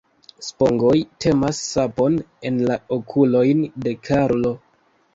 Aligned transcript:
Spongoj 0.45 0.93
metas 1.25 1.59
sapon 1.67 2.17
en 2.51 2.59
la 2.73 2.81
okulojn 2.99 3.65
de 3.87 3.99
Karlo.. 4.11 4.61